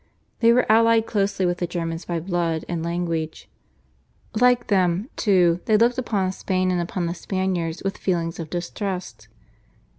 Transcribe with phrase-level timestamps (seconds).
[0.39, 3.47] They were allied closely with the Germans by blood and language.
[4.33, 9.27] Like them, too, they looked upon Spain and upon the Spaniards with feelings of distrust.